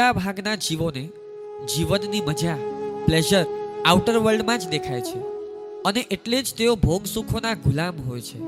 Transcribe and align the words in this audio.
મોટા 0.00 0.12
ભાગના 0.12 0.56
જીવોને 0.56 1.02
જીવનની 1.70 2.20
મજા 2.20 2.56
પ્લેઝર 3.06 3.42
આઉટર 3.84 4.16
વર્લ્ડમાં 4.16 4.58
જ 4.58 4.68
દેખાય 4.68 5.00
છે. 5.00 5.18
અને 5.84 6.00
એટલે 6.10 6.38
જ 6.42 6.54
તેઓ 6.58 6.76
ભોગ 6.76 7.04
સુખોના 7.06 7.52
ગુલામ 7.54 7.98
હોય 8.06 8.20
છે, 8.20 8.38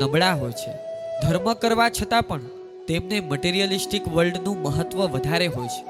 નબળા 0.00 0.34
હોય 0.34 0.52
છે. 0.52 0.74
ધર્મ 1.22 1.48
કરવા 1.54 1.88
છતાં 1.88 2.22
પણ 2.22 2.44
તેમને 2.88 3.20
મટીરિયલિસ્ટિક 3.20 4.08
વર્લ્ડનું 4.08 4.60
મહત્વ 4.62 5.08
વધારે 5.08 5.46
હોય 5.46 5.68
છે. 5.68 5.82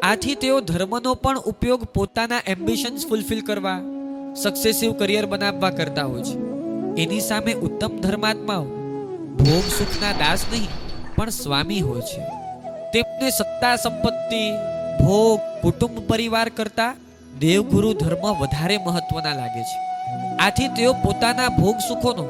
આથી 0.00 0.34
તેઓ 0.34 0.60
ધર્મનો 0.60 1.14
પણ 1.14 1.42
ઉપયોગ 1.46 1.88
પોતાના 1.94 2.42
એમ્બિશન્સ 2.46 3.08
ફૂલફિલ 3.08 3.46
કરવા 3.46 3.78
સક્સેસિવ 4.42 4.92
કરિયર 4.92 5.26
બનાવવા 5.26 5.70
કરતા 5.70 6.04
હોય 6.04 6.22
છે. 6.22 6.36
એની 7.02 7.26
સામે 7.30 7.58
ઉત્તમ 7.62 7.98
ધર્માત્માઓ 8.00 8.64
ભોગ 9.38 9.74
સુખના 9.78 10.12
દાસ 10.18 10.46
નહીં, 10.52 10.70
પણ 11.16 11.30
સ્વામી 11.30 11.80
હોય 11.80 12.00
છે. 12.00 12.41
તેમને 12.92 13.30
સત્તા 13.30 13.76
સંપત્તિ, 13.76 14.52
ભોગ, 15.04 15.40
કુટુંબ, 15.62 15.98
પરિવાર 16.08 16.48
કરતા 16.48 16.94
દેવગુરુ 17.40 17.94
ધર્મ 17.94 18.26
વધારે 18.26 18.78
મહત્વના 18.78 19.34
લાગે 19.34 19.62
છે. 19.62 19.78
આથી 20.36 20.68
તેઓ 20.68 20.92
પોતાના 20.92 21.48
ભોગ 21.48 21.76
સુખોનો, 21.88 22.24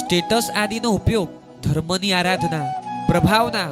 સ્ટેટસ 0.00 0.50
આદિનો 0.56 0.90
ઉપયોગ 0.90 1.28
ધર્મની 1.62 2.12
આરાધના, 2.12 2.72
પ્રભાવના 3.08 3.64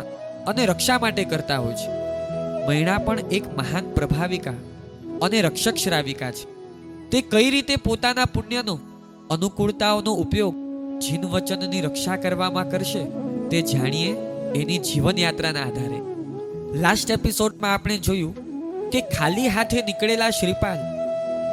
અને 0.47 0.67
રક્ષા 0.67 0.99
માટે 0.99 1.25
કરતા 1.25 1.59
હોય 1.59 1.75
છે. 1.75 1.89
મૈણા 2.67 2.99
પણ 2.99 3.19
એક 3.19 3.59
મહાન 3.59 3.93
પ્રભાવિકા 3.95 4.53
અને 5.23 5.43
રક્ષક 5.43 5.75
શ્રાવિકા 5.75 6.31
છે. 6.31 6.45
તે 7.11 7.21
કઈ 7.21 7.51
રીતે 7.51 7.77
પોતાના 7.77 8.25
પુણ્યનો, 8.25 8.79
અનુકૂળતાઓનો 9.31 10.13
ઉપયોગ 10.13 10.55
જીન 11.01 11.25
વચનની 11.25 11.81
રક્ષા 11.81 12.17
કરવામાં 12.17 12.71
કરશે, 12.71 13.05
તે 13.49 13.63
જાણીએ 13.63 14.13
એની 14.55 14.79
જીવનયાત્રાના 14.79 15.61
આધારે. 15.61 16.10
લાસ્ટ 16.75 17.11
એપિસોડમાં 17.11 17.75
આપણે 17.75 17.99
જોયું 17.99 18.35
કે 18.91 19.01
ખાલી 19.01 19.49
હાથે 19.49 19.83
નીકળેલા 19.83 20.31
શ્રીપાલ 20.31 20.77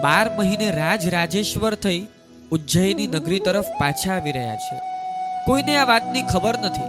બાર 0.01 0.37
મહિને 0.37 0.71
રાજ 0.71 1.09
રાજેશ્વર 1.09 1.75
થઈ 1.75 2.07
ઉજ્જૈની 2.51 3.07
નગરી 3.07 3.39
તરફ 3.39 3.65
પાછા 3.79 4.13
આવી 4.13 4.31
રહ્યા 4.31 4.55
છે. 4.55 4.79
કોઈને 5.45 5.77
આ 5.77 5.85
વાતની 5.85 6.21
ખબર 6.21 6.57
નથી. 6.57 6.81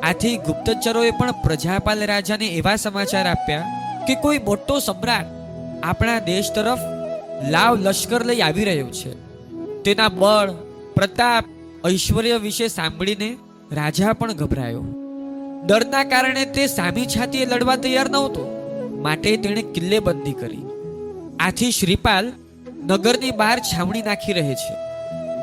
આથી 0.00 0.36
ગુપ્તચરોએ 0.36 1.10
પણ 1.10 1.32
પ્રજાપાલ 1.32 2.06
રાજાને 2.06 2.46
એવા 2.46 2.76
સમાચાર 2.76 3.26
આપ્યા 3.26 3.64
કે 4.08 4.14
કોઈ 4.14 4.38
મોટો 4.38 4.78
સમ્રાટ 4.78 5.26
આપણા 5.82 6.18
દેશ 6.18 6.52
તરફ 6.54 6.78
લાવ 7.50 7.76
લશ્કર 7.76 8.24
લઈ 8.24 8.40
આવી 8.40 8.64
રહ્યો 8.64 8.86
છે. 8.86 9.14
તેના 9.82 10.08
બળ, 10.08 10.50
પ્રતાપ, 10.94 11.44
ઐશ્વર્ય 11.88 12.36
વિશે 12.36 12.68
સાંભળીને 12.68 13.36
રાજા 13.72 14.12
પણ 14.12 14.32
ગભરાયો. 14.32 14.97
ડરના 15.66 16.04
કારણે 16.04 16.44
તે 16.44 16.66
સામી 16.66 17.06
છાતીએ 17.06 17.46
લડવા 17.46 17.76
તૈયાર 17.76 18.10
નહોતો. 18.10 18.44
માટે 19.02 19.36
તેણે 19.36 19.62
કિલ્લેબંધી 19.62 20.32
કરી. 20.32 20.62
આથી 21.40 21.70
શ્રીપાલ 21.70 22.32
નગરની 22.84 23.30
બહાર 23.30 23.58
છાવણી 23.58 24.02
નાખી 24.02 24.32
રહે 24.32 24.54
છે. 24.54 24.74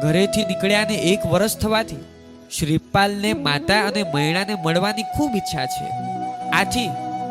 ઘરેથી 0.02 0.46
નીકળ્યાને 0.46 0.96
એક 0.96 1.26
વર્ષ 1.26 1.58
થવાથી 1.58 1.96
શ્રીપાલને 2.60 3.34
માતા 3.34 3.88
અને 3.88 4.04
મૈણાને 4.04 4.56
મળવાની 4.66 5.04
ખૂબ 5.04 5.36
ઈચ્છા 5.36 5.66
છે. 5.66 5.90
આથી 6.50 6.90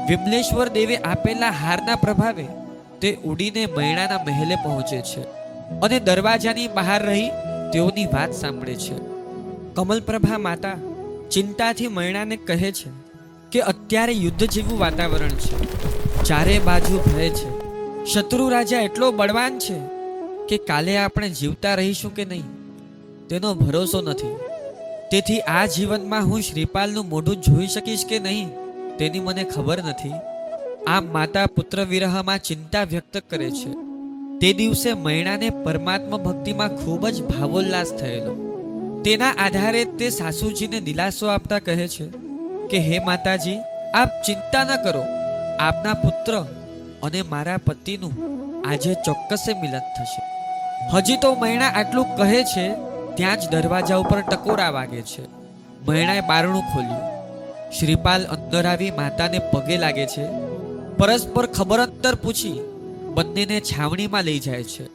વિમલેશ્વર 0.09 0.69
દેવે 0.69 0.97
આપેલા 0.97 1.51
હારના 1.51 1.97
પ્રભાવે 1.97 2.47
તે 3.01 3.15
ઉડીને 3.15 3.67
મૈણાના 3.67 4.25
મહેલે 4.25 4.55
પહોંચે 4.55 5.01
છે 5.01 5.23
અને 5.81 6.01
દરવાજાની 6.01 6.69
બહાર 6.69 7.07
રહી 7.07 7.29
તેઓની 7.73 8.07
વાત 8.07 8.33
સાંભળે 8.33 8.75
છે. 8.75 8.97
કમલપ્રભા 9.75 10.39
માતા 10.39 10.75
ચિંતાથી 11.31 11.89
મૈણાને 11.89 12.37
કહે 12.37 12.73
છે 12.73 12.91
કે 13.53 13.61
અત્યારે 13.61 14.13
યુદ્ધ 14.13 14.45
જેવું 14.45 14.79
વાતાવરણ 14.79 15.29
છે. 15.29 15.65
ચારે 16.25 16.59
બાજુ 16.59 16.99
ભય 16.99 17.29
છે. 17.29 17.51
શત્રુ 18.05 18.49
રાજા 18.49 18.81
એટલો 18.81 19.13
બળવાન 19.13 19.59
છે 19.59 19.79
કે 20.49 20.57
કાલે 20.59 20.97
આપણે 20.97 21.31
જીવતા 21.31 21.75
રહીશું 21.75 22.15
કે 22.15 22.25
નહીં, 22.25 22.45
તેનો 23.29 23.55
ભરોસો 23.55 24.01
નથી. 24.01 24.37
તેથી 25.11 25.41
આ 25.41 25.67
જીવનમાં 25.67 26.25
હું 26.25 26.43
શ્રીપાલનું 26.43 27.09
મોઢું 27.09 27.37
જોઈ 27.37 27.67
શકીશ 27.67 28.07
કે 28.07 28.19
નહીં, 28.19 28.49
તેની 28.97 29.21
મને 29.21 29.45
ખબર 29.45 29.83
નથી. 29.83 30.13
આમ 30.87 31.13
માતા 31.13 31.47
પુત્ર 31.47 31.85
વિરહમાં 31.85 32.39
ચિંતા 32.39 32.85
વ્યક્ત 32.85 33.23
કરે 33.31 33.51
છે. 33.51 33.73
તે 34.39 34.53
દિવસે 34.53 34.93
મૈણાને 34.93 35.51
પરમાત્મા 35.51 36.17
ભક્તિમાં 36.17 36.69
ખૂબ 36.69 37.09
જ 37.09 37.23
ભાવોલ્લાસ 37.23 37.93
થયેલો. 37.93 38.44
તેના 39.05 39.31
આધારે 39.31 39.85
તે 39.85 40.11
સાસુજીને 40.11 40.81
દિલાસો 40.81 41.27
આપતા 41.27 41.59
કહે 41.59 41.89
છે 41.89 42.09
કે, 42.71 42.79
હે 42.79 42.99
માતાજી, 42.99 43.59
આપ 43.95 44.09
ચિંતા 44.27 44.65
ન 44.65 44.85
કરો. 44.85 45.05
આપના 45.59 45.95
પુત્ર 45.95 46.47
અને 47.03 47.23
મારા 47.23 47.57
પતિનું 47.57 48.13
આજે 48.69 48.95
ચોક્કસે 48.95 49.61
મિલન 49.61 49.79
થશે. 49.79 50.23
હજી 50.97 51.17
તો 51.17 51.35
મૈણા 51.35 51.69
આટલું 51.69 52.17
કહે 52.17 52.45
છે, 52.45 52.75
ત્યાં 53.15 53.41
જ 53.41 53.51
દરવાજા 53.51 53.97
ઉપર 53.97 54.21
ટકોરા 54.21 54.71
વાગે 54.71 55.03
છે. 55.03 55.25
મૈણાએ 55.89 56.21
બારણું 56.21 56.63
ખોલ્યું. 56.63 57.15
શ્રીપાલ 57.73 58.25
અંદર 58.25 58.67
આવી 58.67 58.91
માતાને 58.91 59.39
પગે 59.39 59.77
લાગે 59.77 60.07
છે. 60.07 60.27
પરસ્પર 60.97 61.47
ખબર 61.47 61.79
અંતર 61.81 62.15
પૂછી 62.15 62.61
બંનેને 63.15 63.61
છાવણીમાં 63.61 64.25
લઈ 64.25 64.39
જાય 64.39 64.65
છે. 64.65 64.87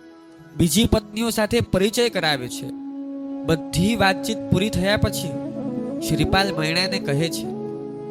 બીજી 0.55 0.85
પત્નીઓ 0.85 1.29
સાથે 1.29 1.59
પરિચય 1.59 2.09
કરાવે 2.09 2.47
છે. 2.47 2.88
બધી 3.45 3.95
વાતચીત 3.95 4.37
પૂરી 4.37 4.69
થયા 4.69 4.97
પછી 4.97 5.31
શ્રીપાલ 6.07 6.53
મૈણાને 6.53 6.99
કહે 6.99 7.29
છે 7.29 7.45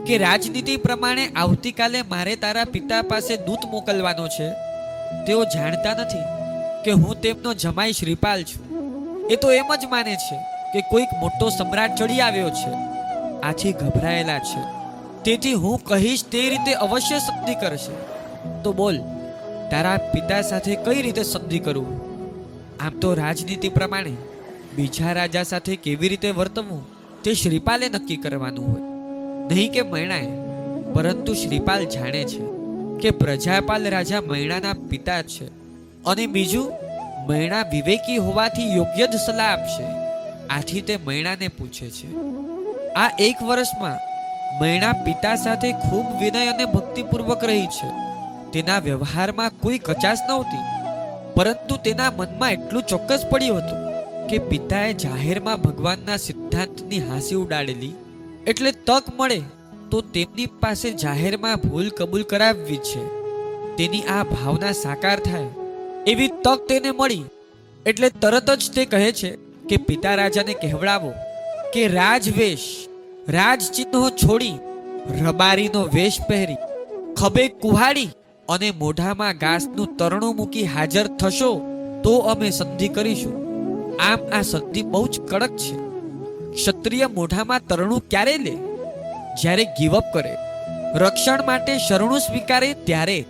કે 0.06 0.18
રાજનીતિ 0.18 0.76
પ્રમાણે 0.76 1.28
આવતીકાલે 1.36 2.02
મારે 2.02 2.36
તારા 2.36 2.64
પિતા 2.64 3.02
પાસે 3.02 3.36
દૂત 3.36 3.58
મોકલવાનો 3.70 4.28
છે. 4.28 4.50
તેઓ 5.26 5.44
જાણતા 5.44 5.94
નથી 5.94 6.18
કે 6.84 6.90
હું 6.90 7.20
તેમનો 7.20 7.54
જમાઈ 7.54 7.92
શ્રીપાલ 7.92 8.42
છું. 8.42 8.68
એ 9.30 9.36
તો 9.36 9.52
એમ 9.52 9.74
જ 9.74 9.86
માને 9.90 10.14
છે 10.14 10.36
કે 10.72 10.80
કોઈક 10.80 11.08
મોટો 11.20 11.48
સમ્રાટ 11.48 11.94
ચડી 11.94 12.20
આવ્યો 12.20 12.50
છે. 12.50 12.70
આથી 13.40 13.72
ગભરાયેલા 13.72 14.38
છે. 14.38 14.60
તેથી 15.24 15.52
હું 15.52 15.84
કહીશ 15.84 16.24
તે 16.24 16.48
રીતે 16.48 16.72
અવશ્ય 16.72 17.18
સંધિ 17.18 17.54
કરશે. 17.54 17.92
તો 18.62 18.72
બોલ, 18.72 18.98
તારા 19.70 19.96
પિતા 19.96 20.42
સાથે 20.42 20.76
કઈ 20.76 21.02
રીતે 21.02 21.22
સંધિ 21.22 21.58
કરવું 21.58 22.08
આમ 22.80 22.98
તો 22.98 23.14
રાજનીતિ 23.14 23.68
પ્રમાણે 23.68 24.12
બીજા 24.78 25.12
રાજા 25.18 25.46
સાથે 25.50 25.76
કેવી 25.84 26.08
રીતે 26.10 26.30
વર્તવું 26.30 26.82
તે 27.22 27.32
શ્રીપાલે 27.34 27.86
નક્કી 27.88 28.16
કરવાનું 28.16 28.66
હોય. 28.66 28.82
નહીં 29.50 29.72
કે 29.74 29.82
મૈણાએ, 29.92 30.28
પરંતુ 30.94 31.32
શ્રીપાલ 31.40 31.86
જાણે 31.94 32.20
છે 32.32 32.42
કે 33.00 33.10
પ્રજાપાલ 33.22 33.88
રાજા 33.94 34.20
મૈણાના 34.26 34.74
પિતા 34.90 35.22
છે 35.32 35.46
અને 36.06 36.24
બીજું, 36.34 36.68
મૈણા 37.28 37.64
વિવેકી 37.72 38.18
હોવાથી 38.26 38.68
યોગ્ય 38.76 39.06
જ 39.06 39.22
સલાહ 39.24 39.48
આપશે. 39.54 39.88
આથી 40.50 40.84
તે 40.90 41.00
મૈણાને 41.06 41.48
પૂછે 41.48 41.88
છે, 41.96 42.08
આ 43.02 43.10
એક 43.26 43.42
વર્ષમાં 43.50 43.98
મૈણા 44.60 44.94
પિતા 45.08 45.34
સાથે 45.46 45.72
ખૂબ 45.82 46.06
વિનય 46.22 46.46
અને 46.52 46.70
ભક્તિપૂર્વક 46.74 47.44
રહી 47.50 47.66
છે. 47.78 47.90
તેના 48.52 48.78
વ્યવહારમાં 48.78 49.58
કોઈ 49.62 49.82
કચાશ 49.88 50.24
નહોતી, 50.28 50.64
પરંતુ 51.36 51.82
તેના 51.84 52.10
મનમાં 52.18 52.52
એટલું 52.52 52.88
ચોક્કસ 52.92 53.28
પડ્યું 53.30 53.60
હતું 53.60 53.87
કે 54.30 54.38
પિતાએ 54.38 54.94
જાહેરમાં 55.02 55.62
ભગવાનના 55.62 56.16
સિદ્ધાંતની 56.16 56.98
હાંસી 57.00 57.34
ઉડાડેલી? 57.34 57.94
એટલે 58.46 58.72
તક 58.72 59.14
મળે 59.18 59.38
તો 59.90 60.00
તેમની 60.00 60.46
પાસે 60.46 60.90
જાહેરમાં 61.04 61.56
ભૂલ 61.56 61.88
કબૂલ 61.88 62.22
કરાવવી 62.22 62.76
છે. 62.76 63.04
તેની 63.76 64.02
આ 64.02 64.24
ભાવના 64.24 64.72
સાકાર 64.72 65.16
થાય 65.20 65.48
એવી 66.06 66.28
તક 66.28 66.68
તેને 66.68 66.90
મળી. 66.90 67.24
એટલે 67.86 68.10
તરત 68.10 68.50
જ 68.50 68.70
તે 68.70 68.84
કહે 68.84 69.10
છે 69.12 69.32
કે 69.68 69.76
પિતા 69.76 70.14
રાજાને 70.14 70.54
કહેવડાવો 70.54 71.12
કે 71.74 71.88
રાજવેશ, 71.88 72.68
રાજચિહ્નો 73.28 74.04
છોડી, 74.10 74.54
રબારીનો 75.24 75.82
વેશ 75.96 76.20
પહેરી, 76.28 76.62
ખભે 77.16 77.48
કુહાડી 77.48 78.08
અને 78.48 78.70
મોઢામાં 78.70 79.36
ઘાસનું 79.36 79.96
તરણું 79.96 80.36
મૂકી 80.36 80.70
હાજર 80.76 81.06
થશો 81.06 81.52
તો 82.04 82.18
અમે 82.32 82.50
સંધિ 82.50 82.88
કરીશું. 82.88 83.47
આમ 84.00 84.38
આ 84.38 84.42
સંધિ 84.42 84.82
બહુ 84.82 85.08
જ 85.08 85.20
કડક 85.20 85.56
છે. 85.56 85.76
ક્ષત્રિય 86.54 87.06
મોઢામાં 87.06 87.60
તરણું 87.68 88.00
ક્યારે 88.10 88.38
લે? 88.38 88.56
જ્યારે 89.42 89.64
ગીવઅપ 89.64 90.04
કરે. 90.14 90.36
રક્ષણ 90.94 91.46
માટે 91.46 91.78
શરણું 91.78 92.18
સ્વીકારે 92.18 92.72
ત્યારે. 92.72 93.24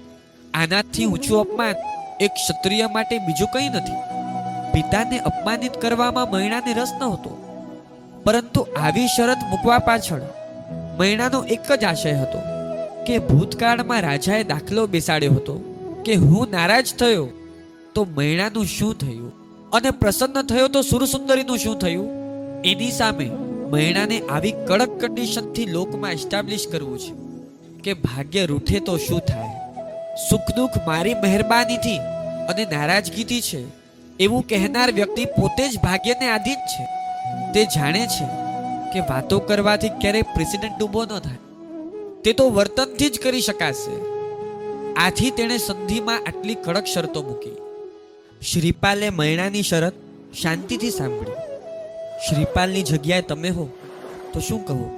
આનાથી 0.55 1.05
ઊંચું 1.05 1.41
અપમાન 1.41 1.75
એક 2.21 2.31
ક્ષત્રિય 2.31 2.87
માટે 2.87 3.19
બીજું 3.19 3.49
કંઈ 3.49 3.69
નથી. 3.69 3.93
પિતાને 4.73 5.19
અપમાનિત 5.19 5.73
કરવામાં 5.73 6.31
મૈણાને 6.31 6.73
રસ 6.73 6.93
નહોતો. 6.99 7.45
પરંતુ 8.25 8.63
આવી 8.63 9.07
શરત 9.07 9.37
મૂકવા 9.51 9.79
પાછળ 9.79 10.21
મૈણાનો 10.99 11.45
એક 11.45 11.73
જ 11.73 11.85
આશય 11.85 12.13
હતો 12.13 12.39
કે 13.07 13.19
ભૂતકાળમાં 13.19 14.01
રાજાએ 14.01 14.43
દાખલો 14.43 14.87
બેસાડ્યો 14.87 15.33
હતો 15.33 15.75
કે 16.05 16.15
હું 16.15 16.51
નારાજ 16.51 16.95
થયો 16.99 17.29
તો 17.95 18.05
મૈણાનું 18.05 18.65
શું 18.65 18.95
થયું? 18.99 19.38
અને 19.73 19.91
પ્રસન્ન 19.91 20.43
થયો 20.43 20.69
તો 20.69 20.83
સુરસુંદરીનું 20.83 21.59
શું 21.59 21.79
થયું? 21.79 22.07
એની 22.65 22.91
સામે 22.91 23.31
મૈણાને 23.71 24.21
આવી 24.21 24.53
કડક 24.53 25.01
કન્ડિશનથી 25.01 25.67
લોકમાં 25.67 26.13
એસ્ટાબ્લિશ 26.13 26.69
કરવું 26.69 26.99
છે 26.99 27.13
કે 27.83 27.93
ભાગ્ય 27.95 28.47
રૂઠે 28.47 28.81
તો 28.81 28.97
શું 28.97 29.21
થાય? 29.21 29.51
સુખ 30.31 30.49
દુઃખ 30.57 30.79
મારી 30.87 31.15
મહેરબાનીથી 31.15 31.99
અને 32.49 32.65
નારાજગીથી 32.65 33.41
છે 33.41 33.63
એવું 34.19 34.49
કહેનાર 34.49 34.93
વ્યક્તિ 34.93 35.25
પોતે 35.25 35.69
જ 35.69 35.79
ભાગ્યને 35.79 36.31
આધીન 36.31 36.55
છે. 36.55 36.89
તે 37.55 37.65
જાણે 37.65 38.07
છે 38.07 38.27
કે 38.93 39.01
વાતો 39.01 39.39
કરવાથી 39.39 39.89
ક્યારેય 39.89 40.23
પ્રેસિડેન્ટ 40.23 40.83
ઊભો 40.83 41.05
ન 41.05 41.19
થાય. 41.19 41.39
તે 42.25 42.33
તો 42.33 42.51
વર્તનથી 42.51 43.11
જ 43.11 43.21
કરી 43.23 43.41
શકાશે. 43.41 43.97
આથી 44.95 45.31
તેણે 45.31 45.59
સંધિમાં 45.59 46.19
આટલી 46.27 46.55
કડક 46.55 46.85
શરતો 46.85 47.23
મૂકી. 47.23 47.57
શ્રીપાલે 48.43 49.11
મૈણાની 49.11 49.63
શરત 49.63 49.93
શાંતિથી 50.43 50.91
સાંભળી. 50.91 51.31
શ્રીપાલની 52.29 52.83
જગ્યાએ 52.83 53.23
તમે 53.23 53.49
હો, 53.49 53.69
તો 54.33 54.41
શું 54.41 54.67
કહો? 54.67 54.91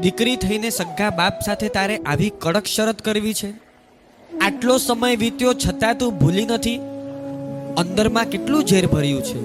દીકરી 0.00 0.36
થઈને 0.36 0.70
સગા 0.70 1.10
બાપ 1.10 1.40
સાથે 1.46 1.68
તારે 1.68 1.96
આવી 1.96 2.32
કડક 2.38 2.66
શરત 2.66 3.02
કરવી 3.02 3.34
છે? 3.34 3.50
આટલો 4.40 4.78
સમય 4.78 5.16
વીત્યો 5.16 5.54
છતાં 5.54 5.98
તું 5.98 6.18
ભૂલી 6.18 6.46
નથી? 6.46 6.78
અંદરમાં 7.76 8.24
કેટલું 8.24 8.66
ઝેર 8.66 8.86
ભર્યું 8.86 9.22
છે? 9.22 9.40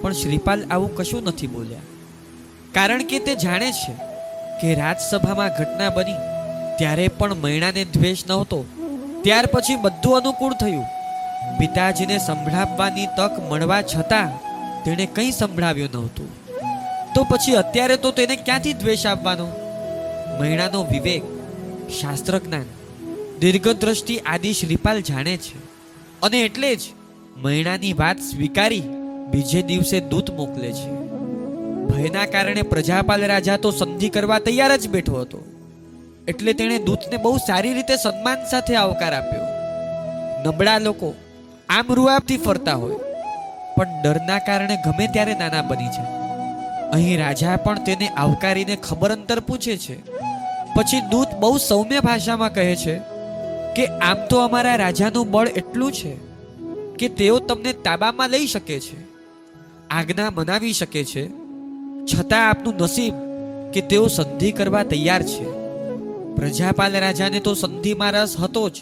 પણ 0.00 0.12
શ્રીપાલ 0.12 0.64
આવું 0.70 0.96
કશું 0.96 1.22
નથી 1.22 1.46
બોલ્યા. 1.46 1.78
કારણ 2.74 3.04
કે 3.04 3.18
તે 3.18 3.34
જાણે 3.34 3.72
છે 3.72 3.92
કે 4.62 4.74
રાજસભામાં 4.74 5.48
ઘટના 5.48 5.90
બની, 5.90 6.12
ત્યારે 6.78 7.08
પણ 7.08 7.34
મૈણાને 7.34 7.84
દ્વેષ 7.84 8.26
નહોતો. 8.26 8.64
ત્યાર 9.22 9.46
પછી 9.46 9.76
બધું 9.76 10.16
અનુકૂળ 10.16 10.52
થયું. 10.52 10.84
પિતાજીને 11.58 12.18
સંભળાવવાની 12.18 13.06
તક 13.06 13.50
મળવા 13.50 13.82
છતાં 13.82 14.28
તેણે 14.84 15.06
કંઈ 15.06 15.30
સંભળાવ્યું 15.30 15.88
નહોતું. 15.94 16.28
તો 17.14 17.24
પછી 17.24 17.54
અત્યારે 17.54 17.96
તો 17.96 18.10
તેને 18.10 18.36
ક્યાંથી 18.36 18.72
દ્વેષ 18.72 19.06
આપવાનો? 19.06 19.46
મહિણાનો 20.40 20.84
વિવેક 20.84 21.22
શાસ્ત્ર 21.90 22.38
જ્ઞાન 22.38 22.64
દીર્ઘદ્રષ્ટિ 23.40 24.18
આદિ 24.18 24.52
શ્રીપાલ 24.52 25.00
જાણે 25.00 25.36
છે. 25.36 25.58
અને 26.22 26.40
એટલે 26.40 26.76
જ 26.76 26.80
મહિણાની 27.36 27.92
વાત 27.92 28.18
સ્વીકારી 28.18 28.82
બીજે 29.30 29.62
દિવસે 29.62 30.00
દૂત 30.00 30.30
મોકલે 30.30 30.72
છે. 30.72 30.90
ભયના 31.86 32.26
કારણે 32.26 32.62
પ્રજાપાલ 32.62 33.26
રાજા 33.26 33.56
તો 33.56 33.70
સંધિ 33.70 34.08
કરવા 34.08 34.38
તૈયાર 34.38 34.76
જ 34.76 34.88
બેઠો 34.88 35.20
હતો. 35.20 35.44
એટલે 36.28 36.52
તેણે 36.52 36.78
દૂતને 36.78 37.16
બહુ 37.16 37.38
સારી 37.38 37.74
રીતે 37.74 37.96
સન્માન 37.96 38.44
સાથે 38.50 38.76
આવકાર 38.76 39.14
આપ્યો. 39.14 39.42
નબળા 40.48 40.78
લોકો 40.78 41.14
આમ 41.72 41.92
રૂઆબથી 41.98 42.36
ફરતા 42.36 42.74
હોય. 42.74 42.98
પણ 43.76 43.92
ડરના 44.02 44.40
કારણે 44.46 44.76
ગમે 44.84 45.06
ત્યારે 45.12 45.34
નાના 45.34 45.62
બની 45.62 45.92
જાય. 45.94 46.10
અહીં 46.92 47.20
રાજા 47.20 47.56
પણ 47.56 47.84
તેને 47.84 48.08
આવકારીને 48.22 48.76
ખબર 48.76 49.12
અંતર 49.12 49.40
પૂછે 49.40 49.76
છે. 49.76 49.96
પછી 50.74 51.00
દૂત 51.12 51.30
બહુ 51.40 51.58
સૌમ્ય 51.58 52.00
ભાષામાં 52.00 52.52
કહે 52.54 52.76
છે 52.76 52.96
કે, 53.76 53.86
આમ 53.86 54.18
તો 54.30 54.36
અમારા 54.38 54.76
રાજાનું 54.76 55.30
બળ 55.30 55.48
એટલું 55.60 55.92
છે 55.92 56.12
કે 56.98 57.08
તેઓ 57.20 57.38
તમને 57.38 57.72
તાબામાં 57.86 58.30
લઈ 58.30 58.46
શકે 58.46 58.76
છે, 58.80 58.98
આજ્ઞા 59.90 60.30
મનાવી 60.30 60.72
શકે 60.72 61.02
છે, 61.04 61.24
છતાં 62.10 62.48
આપનું 62.48 62.74
નસીબ 62.80 63.14
કે 63.72 63.80
તેઓ 63.90 64.06
સંધિ 64.08 64.52
કરવા 64.52 64.84
તૈયાર 64.92 65.22
છે. 65.22 65.46
પ્રજાપાલ 66.36 67.00
રાજાને 67.06 67.40
તો 67.40 67.54
સંધિમાં 67.54 68.12
રસ 68.12 68.36
હતો 68.44 68.68
જ, 68.68 68.76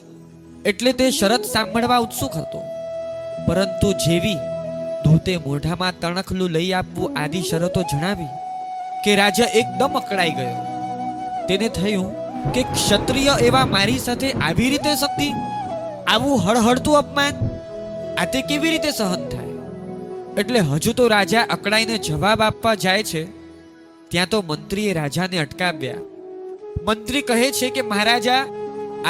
એટલે 0.64 0.92
તે 0.92 1.10
શરત 1.10 1.44
સાંભળવા 1.44 2.02
ઉત્સુક 2.06 2.34
હતો. 2.36 2.60
પરંતુ 3.50 3.88
જેવી 4.02 4.38
દૂતે 5.04 5.32
મોઢામાં 5.44 5.96
તણખલું 6.02 6.50
લઈ 6.56 6.68
આપવું 6.72 7.16
આદિ 7.22 7.40
શરતો 7.48 7.80
જણાવી 7.92 8.28
કે 9.04 9.14
રાજા 9.20 9.48
એકદમ 9.60 9.96
અકળાઈ 10.00 10.34
ગયો. 10.36 10.58
તેને 11.48 11.68
થયું 11.68 12.10
કે 12.54 12.62
ક્ષત્રિય 12.74 13.34
એવા 13.48 13.64
મારી 13.72 14.02
સાથે 14.04 14.28
આવી 14.32 14.68
રીતે 14.74 14.92
શક્તિ, 14.92 15.28
આવું 16.06 16.44
હળહળતું 16.44 16.98
અપમાન 16.98 17.34
આ 18.20 18.28
તે 18.34 18.42
કેવી 18.42 18.72
રીતે 18.74 18.90
સહન 18.90 19.26
થાય? 19.32 19.56
એટલે 20.40 20.60
હજુ 20.60 20.94
તો 21.00 21.08
રાજા 21.14 21.44
અકળાઈને 21.56 21.98
જવાબ 21.98 22.46
આપવા 22.48 22.76
જાય 22.84 23.08
છે, 23.10 23.24
ત્યાં 24.10 24.28
તો 24.28 24.42
મંત્રીએ 24.42 24.94
રાજાને 25.00 25.42
અટકાવ્યા. 25.44 26.06
મંત્રી 26.86 27.26
કહે 27.28 27.50
છે 27.58 27.74
કે, 27.74 27.82
મહારાજા, 27.82 28.40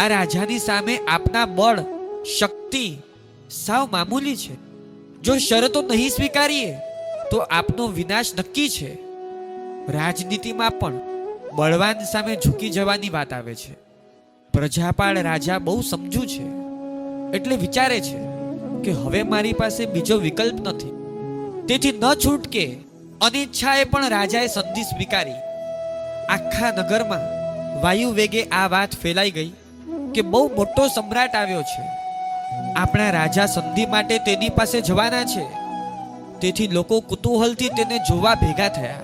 આ 0.01 0.09
રાજાની 0.09 0.65
સામે 0.69 0.99
આપના 0.99 1.47
બળ, 1.59 1.87
શક્તિ 2.39 2.87
સાવ 3.51 3.89
મામૂલી 3.93 4.37
છે. 4.37 4.55
જો 5.23 5.39
શરતો 5.39 5.83
નહીં 5.83 6.11
સ્વીકારીએ, 6.11 6.77
તો 7.31 7.39
આપનો 7.39 7.87
વિનાશ 7.87 8.27
નક્કી 8.39 8.69
છે. 8.69 8.95
રાજનીતિમાં 9.89 10.71
પણ 10.71 10.93
બળવાન 11.53 12.05
સામે 12.05 12.35
ઝૂકી 12.35 12.71
જવાની 12.71 13.09
વાત 13.09 13.33
આવે 13.33 13.55
છે. 13.55 13.73
પ્રજાપાળ 14.53 15.23
રાજા 15.23 15.59
બહુ 15.59 15.83
સમજુ 15.83 16.21
છે. 16.21 16.43
એટલે 17.37 17.57
વિચારે 17.57 18.01
છે 18.01 18.19
કે 18.85 18.91
હવે 18.91 19.23
મારી 19.23 19.53
પાસે 19.53 19.87
બીજો 19.87 20.17
વિકલ્પ 20.17 20.69
નથી. 20.69 20.91
તેથી 21.69 21.93
ન 21.93 22.15
છૂટકે 22.15 22.77
અનિચ્છાએ 23.21 23.85
પણ 23.85 24.09
રાજાએ 24.09 24.47
સંધિ 24.47 24.83
સ્વીકારી. 24.83 25.35
આખા 26.29 26.71
નગરમાં 26.71 27.21
વાયુ 27.81 28.13
વેગે 28.13 28.43
આ 28.43 28.69
વાત 28.69 28.89
ફેલાઈ 29.03 29.31
ગઈ 29.31 29.53
કે 30.15 30.23
બહુ 30.23 30.49
મોટો 30.57 30.89
સમ્રાટ 30.89 31.35
આવ્યો 31.35 31.63
છે. 31.63 32.00
આપણા 32.77 33.11
રાજા 33.11 33.47
સંધિ 33.47 33.87
માટે 33.87 34.19
તેની 34.19 34.49
પાસે 34.49 34.81
જવાના 34.81 35.25
છે. 35.25 35.47
તેથી 36.41 36.69
લોકો 36.69 37.01
કુતૂહલથી 37.01 37.69
તેને 37.69 37.99
જોવા 37.99 38.35
ભેગા 38.35 38.69
થયા. 38.69 38.95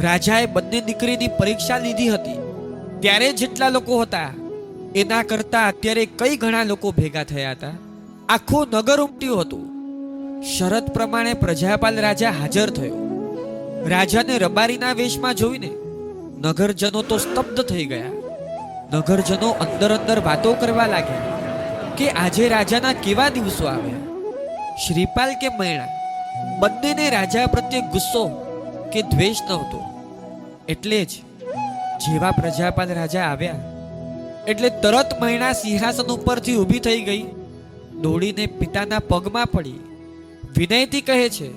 રાજાએ 0.00 0.46
બંને 0.46 0.80
દીકરીની 0.80 1.28
પરીક્ષા 1.28 1.78
લીધી 1.78 2.08
હતી. 2.08 2.38
ત્યારે 3.00 3.32
જેટલા 3.32 3.68
લોકો 3.68 4.02
હતા, 4.02 4.30
એના 4.94 5.22
કરતા 5.22 5.66
અત્યારે 5.66 6.06
કઈ 6.06 6.36
ઘણા 6.36 6.62
લોકો 6.62 6.90
ભેગા 6.90 7.24
થયા 7.24 7.50
હતા? 7.50 7.68
આખું 8.28 8.66
નગર 8.72 9.00
ઉમટ્યું 9.00 9.40
હતું. 9.40 9.74
શરત 10.42 10.90
પ્રમાણે 10.90 11.34
પ્રજાપાલ 11.34 12.00
રાજા 12.00 12.30
હાજર 12.30 12.70
થયો. 12.70 12.94
રાજાને 13.86 14.38
રબારીના 14.38 14.92
વેશમાં 14.92 15.34
જોઈને 15.34 15.70
નગરજનો 16.48 17.02
તો 17.02 17.18
સ્તબ્ધ 17.18 17.60
થઈ 17.60 17.84
ગયા. 17.84 18.06
નગરજનો 18.92 19.48
અંદર 19.50 19.96
અંદર 19.96 20.20
વાતો 20.20 20.52
કરવા 20.52 20.86
લાગ્યા. 20.86 21.33
કે 21.98 22.06
આજે 22.22 22.48
રાજાના 22.52 22.94
કેવા 23.04 23.30
દિવસો 23.34 23.68
આવ્યા 23.72 24.02
શ્રીપાલ 24.84 25.32
કે 25.42 25.50
મૈણા? 25.58 25.90
બંનેને 26.60 27.04
રાજા 27.16 27.46
પ્રત્યે 27.52 27.82
ગુસ્સો 27.92 28.22
કે 28.92 29.02
દ્વેષ 29.12 29.42
નહોતો. 29.48 29.78
એટલે 30.68 31.00
જ 31.10 31.12
જેવા 32.02 32.32
પ્રજાપાલ 32.38 32.90
રાજા 32.98 33.26
આવ્યા, 33.28 33.60
એટલે 34.50 34.70
તરત 34.82 35.10
મૈણા 35.20 35.52
સિંહાસન 35.60 36.12
ઉપરથી 36.16 36.56
ઊભી 36.62 36.82
થઈ 36.86 37.02
ગઈ, 37.08 37.24
દોડીને 38.02 38.44
પિતાના 38.58 39.06
પગમાં 39.10 39.52
પડી. 39.54 39.80
વિનયથી 40.56 41.06
કહે 41.08 41.30
છે, 41.36 41.48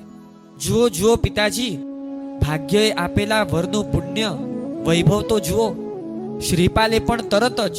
જુઓ 0.64 0.84
જુઓ 0.98 1.18
પિતાજી 1.26 1.76
ભાગ્યએ 2.42 2.90
આપેલા 3.04 3.44
વરનું 3.54 3.92
પુણ્ય 3.92 4.32
વૈભવ 4.88 5.22
તો 5.30 5.38
જુઓ. 5.48 5.68
શ્રીપાલે 6.48 7.00
પણ 7.00 7.30
તરત 7.32 7.60
જ 7.76 7.78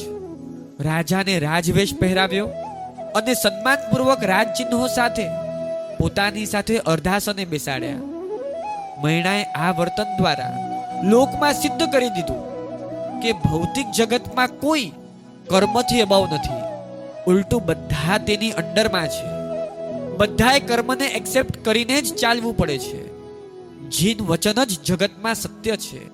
રાજાને 0.81 1.39
રાજવેશ 1.39 1.95
પહેરાવ્યો 1.99 2.47
અને 3.15 3.35
સન્માનપૂર્વક 3.35 4.25
રાજચિહ્નો 4.25 4.87
સાથે 4.87 5.29
પોતાની 5.99 6.47
સાથે 6.47 6.79
અર્ધાસને 6.79 7.45
બેસાડ્યા. 7.45 7.97
મૈણાએ 9.03 9.45
આ 9.45 9.71
વર્તન 9.71 10.17
દ્વારા 10.19 10.57
લોકમાં 11.05 11.55
સિદ્ધ 11.55 11.93
કરી 11.93 12.09
દીધું 12.09 12.43
કે 13.21 13.33
ભૌતિક 13.33 13.87
જગતમાં 13.97 14.49
કોઈ 14.49 14.93
કર્મથી 15.47 16.01
અભાવ 16.01 16.29
નથી. 16.35 16.63
ઉલટું 17.31 17.67
બધા 17.67 18.19
તેની 18.19 18.51
અંડરમાં 18.51 19.09
છે. 19.09 19.27
બધાએ 20.17 20.61
કર્મને 20.61 21.07
એક્સેપ્ટ 21.07 21.65
કરીને 21.65 22.03
જ 22.03 22.15
ચાલવું 22.15 22.57
પડે 22.57 22.79
છે. 22.79 23.19
જીન 23.89 24.23
વચન 24.23 24.65
જ 24.65 24.81
જગતમાં 24.85 25.35
સત્ય 25.35 25.77
છે. 25.77 26.09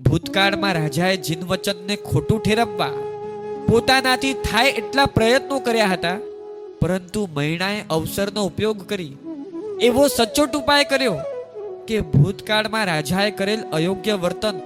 ભૂતકાળમાં 0.00 0.72
રાજાએ 0.72 1.16
જીન 1.16 1.44
વચનને 1.44 1.96
ખોટું 1.96 2.42
ઠેરવવા 2.42 3.09
પોતાનાથી 3.70 4.36
થાય 4.44 4.70
એટલા 4.80 5.10
પ્રયત્નો 5.16 5.56
કર્યા 5.58 5.90
હતા, 5.90 6.14
પરંતુ 6.80 7.20
મૈણાએ 7.36 7.82
અવસરનો 7.96 8.42
ઉપયોગ 8.48 8.80
કરી 8.86 9.12
એવો 9.80 10.06
સચોટ 10.08 10.56
ઉપાય 10.60 10.84
કર્યો 10.84 11.18
કે 11.88 12.00
ભૂતકાળમાં 12.14 12.86
રાજાએ 12.90 13.28
કરેલ 13.30 13.62
અયોગ્ય 13.72 14.16
વર્તન 14.24 14.58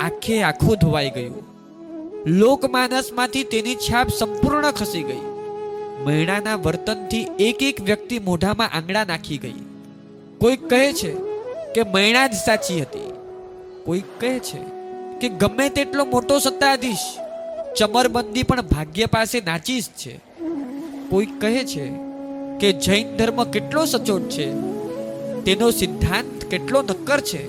આખે 0.00 0.38
આખું 0.42 0.78
ધોવાઈ 0.82 1.10
ગયું. 1.16 1.42
લોકમાનસમાંથી 2.40 3.44
તેની 3.54 3.74
છાપ 3.86 4.14
સંપૂર્ણ 4.18 4.70
ખસી 4.70 5.02
ગઈ. 5.02 5.24
મૈણાના 6.06 6.62
વર્તનથી 6.68 7.24
એક 7.48 7.66
એક 7.70 7.82
વ્યક્તિ 7.90 8.22
મોઢામાં 8.28 8.78
આંગળા 8.78 9.04
નાખી 9.04 9.38
ગઈ. 9.38 9.60
કોઈક 10.40 10.70
કહે 10.70 10.82
છે 10.92 11.12
કે 11.74 11.88
મૈણા 11.96 12.26
જ 12.26 12.42
સાચી 12.44 12.80
હતી. 12.80 13.10
કોઈક 13.84 14.16
કહે 14.20 14.32
છે 14.48 14.64
કે 15.20 15.34
ગમે 15.42 15.68
તેટલો 15.68 16.10
મોટો 16.14 16.38
સત્તાધીશ 16.38 17.06
ચમરબંધી 17.76 18.42
પણ 18.42 18.62
ભાગ્ય 18.62 19.06
પાસે 19.06 19.40
નાચી 19.40 19.80
જ 19.80 19.84
છે. 19.84 20.14
કોઈ 21.10 21.26
કહે 21.26 21.64
છે 21.64 21.86
કે 22.60 22.68
જૈન 22.72 23.16
ધર્મ 23.16 23.44
કેટલો 23.44 23.84
સચોટ 23.84 24.28
છે? 24.28 24.46
તેનો 25.40 25.70
સિદ્ધાંત 25.70 26.44
કેટલો 26.44 26.82
નક્કર 26.82 27.20
છે? 27.20 27.42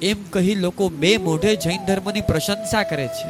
એમ 0.00 0.22
કહી 0.30 0.54
લોકો 0.54 0.88
બે 0.88 1.10
મોઢે 1.16 1.52
જૈન 1.56 1.84
ધર્મની 1.86 2.20
પ્રશંસા 2.20 2.82
કરે 2.82 3.08
છે. 3.08 3.28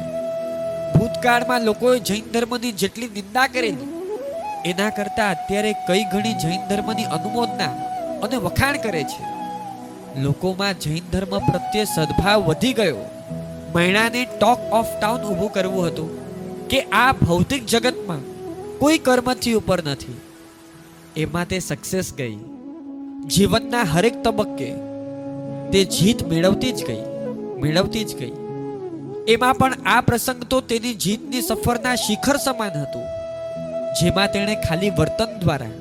ભૂતકાળમાં 0.93 1.61
લોકોએ 1.61 1.99
જૈન 1.99 2.23
ધર્મની 2.33 2.71
જેટલી 2.71 3.07
નિંદા 3.07 3.47
કરેલી, 3.47 3.91
એના 4.65 4.89
કરતાં 4.89 5.31
અત્યારે 5.31 5.73
કઈ 5.87 6.03
ઘણી 6.03 6.33
જૈન 6.33 6.61
ધર્મની 6.69 7.11
અનુમોદના 7.17 7.73
અને 8.23 8.37
વખાણ 8.37 8.77
કરે 8.77 9.03
છે? 9.03 9.23
લોકોમાં 10.21 10.79
જૈન 10.79 11.03
ધર્મ 11.11 11.39
પ્રત્યે 11.39 11.85
સદભાવ 11.85 12.39
વધી 12.41 12.73
ગયો. 12.73 13.05
મહિણાને 13.77 14.21
ટોક 14.27 14.61
ઓફ 14.77 14.91
ટાઉન 14.93 15.25
ઊભું 15.25 15.49
કરવું 15.55 15.87
હતું 15.87 16.09
કે 16.69 16.79
આ 16.99 17.09
ભૌતિક 17.19 17.65
જગતમાં 17.71 18.21
કોઈ 18.79 18.99
કર્મથી 19.05 19.55
ઉપર 19.59 19.79
નથી. 19.83 20.15
એમાં 21.23 21.49
તે 21.51 21.57
સક્સેસ 21.65 22.09
ગઈ. 22.19 22.37
જીવનના 23.33 23.85
હરેક 23.93 24.15
તબક્કે 24.25 24.69
તે 25.71 25.79
જીત 25.95 26.19
મેળવતી 26.31 26.71
જ 26.71 26.87
ગઈ, 26.87 27.03
મેળવતી 27.61 28.05
જ 28.09 28.11
ગઈ. 28.19 28.33
એમાં 29.33 29.57
પણ 29.59 29.89
આ 29.93 30.01
પ્રસંગ 30.07 30.41
તો 30.51 30.59
તેની 30.69 30.93
જીતની 31.05 31.41
સફરના 31.41 31.95
શિખર 32.05 32.37
સમાન 32.45 32.75
હતું, 32.75 33.05
જેમાં 33.99 34.31
તેણે 34.33 34.55
ખાલી 34.65 34.93
વર્તન 34.99 35.33
દ્વારા 35.41 35.75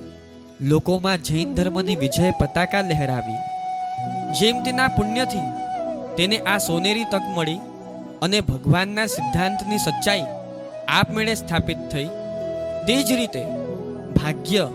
લોકોમાં 0.71 1.25
જૈન 1.29 1.55
ધર્મની 1.55 1.99
વિજય 2.03 2.35
પતાકા 2.41 2.85
લહેરાવી. 2.91 3.41
જેમ 4.39 4.61
તેના 4.67 4.91
પુણ્યથી 4.99 5.49
તેને 6.19 6.39
આ 6.53 6.59
સોનેરી 6.69 7.09
તક 7.15 7.25
મળી 7.37 7.59
અને 8.23 8.41
ભગવાનના 8.41 9.07
સિદ્ધાંતની 9.07 9.79
સચ્ચાઈ 9.79 10.25
આપમેળે 10.89 11.35
સ્થાપિત 11.35 11.77
થઈ. 11.93 12.05
તે 12.87 13.03
જ 13.03 13.13
રીતે 13.13 13.45
ભાગ્ય 14.17 14.69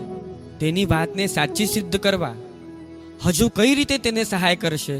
તેની 0.60 0.84
વાતને 0.84 1.26
સાચી 1.26 1.66
સિદ્ધ 1.66 1.96
કરવા 1.96 2.34
હજુ 3.26 3.48
કઈ 3.48 3.74
રીતે 3.74 3.98
તેને 3.98 4.24
સહાય 4.24 4.56
કરશે 4.56 4.98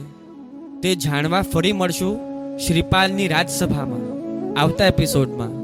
તે 0.80 0.94
જાણવા 0.94 1.42
ફરી 1.42 1.72
મળશું 1.72 2.32
શ્રીપાલની 2.58 3.28
રાજસભામાં 3.28 4.06
આવતા 4.61 4.87
એપિસોડમાં. 4.87 5.62